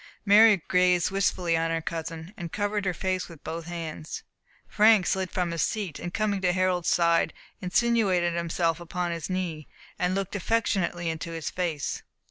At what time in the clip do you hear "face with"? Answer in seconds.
2.93-3.43